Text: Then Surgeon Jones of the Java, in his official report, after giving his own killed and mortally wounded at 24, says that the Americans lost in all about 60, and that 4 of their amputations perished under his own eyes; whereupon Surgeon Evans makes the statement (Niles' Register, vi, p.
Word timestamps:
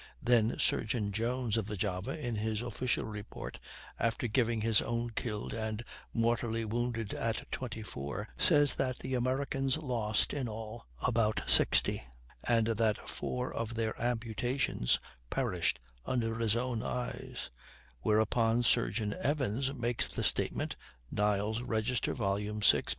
Then 0.23 0.57
Surgeon 0.57 1.11
Jones 1.11 1.57
of 1.57 1.67
the 1.67 1.77
Java, 1.77 2.17
in 2.17 2.33
his 2.33 2.63
official 2.63 3.05
report, 3.05 3.59
after 3.99 4.25
giving 4.25 4.61
his 4.61 4.81
own 4.81 5.11
killed 5.11 5.53
and 5.53 5.85
mortally 6.11 6.65
wounded 6.65 7.13
at 7.13 7.45
24, 7.51 8.27
says 8.35 8.73
that 8.77 8.97
the 8.97 9.13
Americans 9.13 9.77
lost 9.77 10.33
in 10.33 10.47
all 10.47 10.87
about 11.05 11.43
60, 11.45 12.01
and 12.43 12.65
that 12.65 13.07
4 13.07 13.53
of 13.53 13.75
their 13.75 13.93
amputations 14.01 14.97
perished 15.29 15.79
under 16.03 16.33
his 16.39 16.55
own 16.55 16.81
eyes; 16.81 17.51
whereupon 17.99 18.63
Surgeon 18.63 19.13
Evans 19.21 19.71
makes 19.71 20.07
the 20.07 20.23
statement 20.23 20.75
(Niles' 21.11 21.61
Register, 21.61 22.15
vi, 22.15 22.49
p. 22.59 22.81